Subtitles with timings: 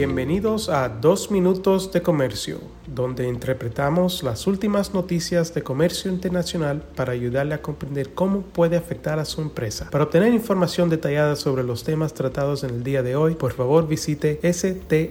[0.00, 7.12] Bienvenidos a Dos Minutos de Comercio, donde interpretamos las últimas noticias de comercio internacional para
[7.12, 9.90] ayudarle a comprender cómo puede afectar a su empresa.
[9.90, 13.86] Para obtener información detallada sobre los temas tratados en el día de hoy, por favor
[13.86, 15.10] visite strtrade.com.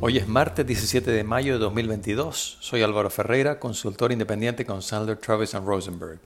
[0.00, 2.58] Hoy es martes 17 de mayo de 2022.
[2.60, 6.20] Soy Álvaro Ferreira, consultor independiente con Sandler Travis Rosenberg.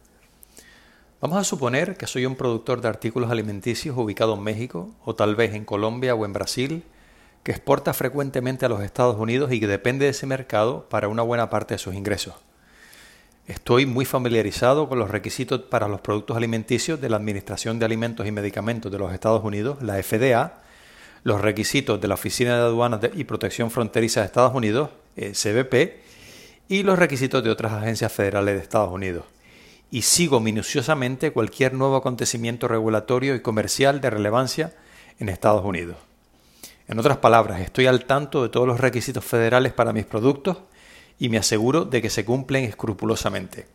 [1.22, 5.36] Vamos a suponer que soy un productor de artículos alimenticios ubicado en México, o tal
[5.36, 6.82] vez en Colombia o en Brasil,
[7.44, 11.22] que exporta frecuentemente a los Estados Unidos y que depende de ese mercado para una
[11.22, 12.34] buena parte de sus ingresos.
[13.46, 18.26] Estoy muy familiarizado con los requisitos para los productos alimenticios de la Administración de Alimentos
[18.26, 20.54] y Medicamentos de los Estados Unidos, la FDA,
[21.22, 26.02] los requisitos de la Oficina de Aduanas y Protección Fronteriza de Estados Unidos, eh, CBP,
[26.66, 29.22] y los requisitos de otras agencias federales de Estados Unidos
[29.92, 34.72] y sigo minuciosamente cualquier nuevo acontecimiento regulatorio y comercial de relevancia
[35.18, 35.98] en Estados Unidos.
[36.88, 40.62] En otras palabras, estoy al tanto de todos los requisitos federales para mis productos
[41.18, 43.66] y me aseguro de que se cumplen escrupulosamente.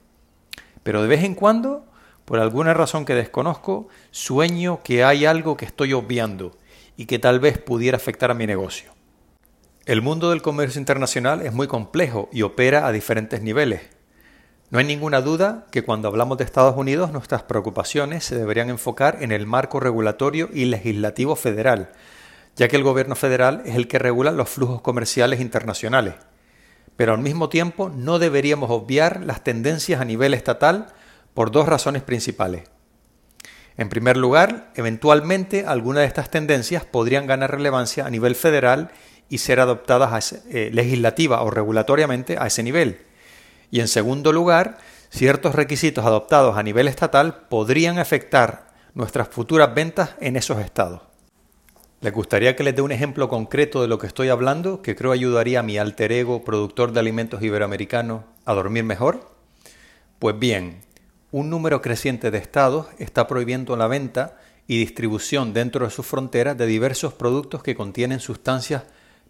[0.81, 1.86] Pero de vez en cuando,
[2.25, 6.58] por alguna razón que desconozco, sueño que hay algo que estoy obviando
[6.97, 8.91] y que tal vez pudiera afectar a mi negocio.
[9.86, 13.97] El mundo del comercio internacional es muy complejo y opera a diferentes niveles
[14.69, 19.19] no hay ninguna duda que cuando hablamos de Estados Unidos nuestras preocupaciones se deberían enfocar
[19.21, 21.91] en el marco regulatorio y legislativo federal,
[22.57, 26.15] ya que el gobierno federal es el que regula los flujos comerciales internacionales.
[26.97, 30.88] Pero al mismo tiempo no deberíamos obviar las tendencias a nivel estatal
[31.33, 32.63] por dos razones principales.
[33.77, 38.91] En primer lugar, eventualmente algunas de estas tendencias podrían ganar relevancia a nivel federal
[39.29, 43.06] y ser adoptadas eh, legislativa o regulatoriamente a ese nivel.
[43.71, 44.77] Y en segundo lugar,
[45.09, 51.01] ciertos requisitos adoptados a nivel estatal podrían afectar nuestras futuras ventas en esos estados.
[51.99, 55.11] ¿Les gustaría que les dé un ejemplo concreto de lo que estoy hablando que creo
[55.11, 59.31] ayudaría a mi alter ego, productor de alimentos iberoamericano, a dormir mejor?
[60.19, 60.81] Pues bien,
[61.31, 66.57] un número creciente de estados está prohibiendo la venta y distribución dentro de sus fronteras
[66.57, 68.83] de diversos productos que contienen sustancias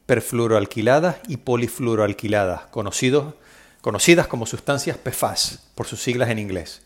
[0.05, 3.35] perfluoroalquiladas y polifluoroalquiladas, conocidos
[3.81, 6.81] conocidas como sustancias PFAS, por sus siglas en inglés.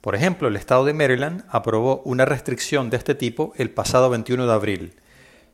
[0.00, 4.46] Por ejemplo, el estado de Maryland aprobó una restricción de este tipo el pasado 21
[4.46, 4.94] de abril,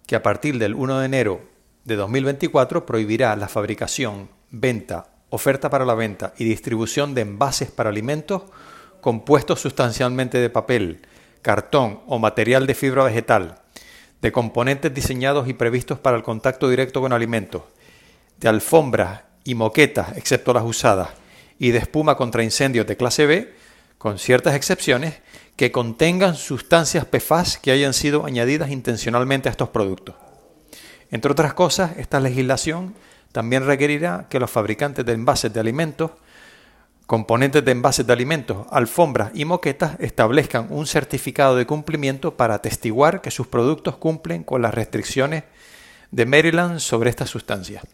[0.07, 1.41] que a partir del 1 de enero
[1.85, 7.91] de 2024 prohibirá la fabricación, venta, oferta para la venta y distribución de envases para
[7.91, 8.43] alimentos
[9.01, 11.03] compuestos sustancialmente de papel,
[11.43, 13.61] cartón o material de fibra vegetal,
[14.23, 17.63] de componentes diseñados y previstos para el contacto directo con alimentos,
[18.39, 21.11] de alfombras y moquetas, excepto las usadas,
[21.59, 23.55] y de espuma contra incendios de clase B,
[23.97, 25.15] con ciertas excepciones,
[25.57, 30.17] que contengan sustancias PFAS que hayan sido añadidas intencionalmente a estos productos.
[31.11, 32.95] Entre otras cosas, esta legislación
[33.33, 36.11] también requerirá que los fabricantes de envases de alimentos,
[37.07, 43.23] componentes de envases de alimentos, alfombras y moquetas establezcan un certificado de cumplimiento para atestiguar
[43.23, 45.45] que sus productos cumplen con las restricciones
[46.11, 47.85] de Maryland sobre estas sustancias.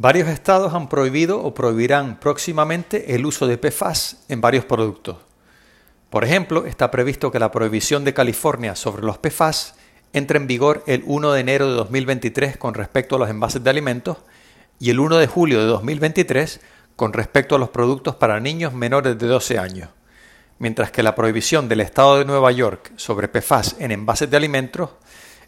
[0.00, 5.16] Varios estados han prohibido o prohibirán próximamente el uso de PFAS en varios productos.
[6.08, 9.74] Por ejemplo, está previsto que la prohibición de California sobre los PFAS
[10.12, 13.70] entre en vigor el 1 de enero de 2023 con respecto a los envases de
[13.70, 14.18] alimentos
[14.78, 16.60] y el 1 de julio de 2023
[16.94, 19.88] con respecto a los productos para niños menores de 12 años,
[20.60, 24.90] mientras que la prohibición del Estado de Nueva York sobre PFAS en envases de alimentos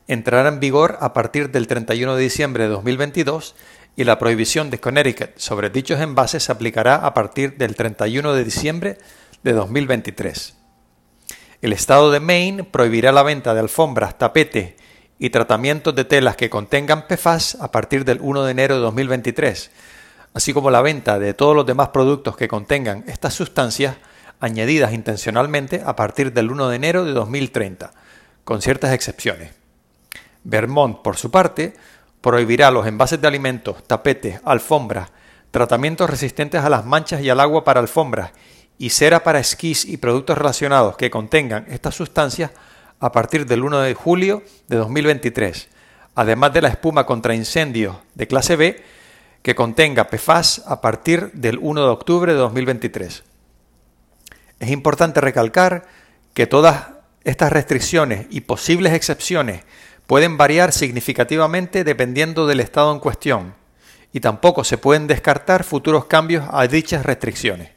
[0.09, 3.55] entrará en vigor a partir del 31 de diciembre de 2022
[3.96, 8.44] y la prohibición de Connecticut sobre dichos envases se aplicará a partir del 31 de
[8.44, 8.98] diciembre
[9.42, 10.56] de 2023.
[11.62, 14.74] El estado de Maine prohibirá la venta de alfombras, tapetes
[15.18, 19.70] y tratamientos de telas que contengan PFAS a partir del 1 de enero de 2023,
[20.32, 23.96] así como la venta de todos los demás productos que contengan estas sustancias
[24.40, 27.93] añadidas intencionalmente a partir del 1 de enero de 2030,
[28.44, 29.52] con ciertas excepciones.
[30.44, 31.75] Vermont, por su parte,
[32.20, 35.11] prohibirá los envases de alimentos, tapetes, alfombras,
[35.50, 38.32] tratamientos resistentes a las manchas y al agua para alfombras
[38.78, 42.50] y cera para esquís y productos relacionados que contengan estas sustancias
[42.99, 45.69] a partir del 1 de julio de 2023,
[46.14, 48.82] además de la espuma contra incendios de clase B
[49.43, 53.25] que contenga PFAS a partir del 1 de octubre de 2023.
[54.61, 55.87] Es importante recalcar
[56.34, 56.88] que todas
[57.25, 59.62] estas restricciones y posibles excepciones
[60.10, 63.54] pueden variar significativamente dependiendo del estado en cuestión
[64.12, 67.70] y tampoco se pueden descartar futuros cambios a dichas restricciones.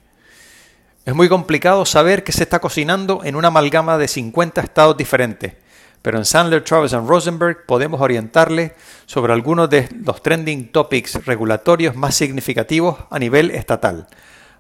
[1.06, 5.54] Es muy complicado saber qué se está cocinando en una amalgama de 50 estados diferentes,
[6.02, 8.74] pero en Sandler, Travis and Rosenberg podemos orientarle
[9.06, 14.08] sobre algunos de los trending topics regulatorios más significativos a nivel estatal,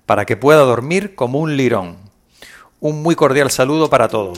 [0.05, 1.97] para que pueda dormir como un lirón.
[2.79, 4.37] Un muy cordial saludo para todos.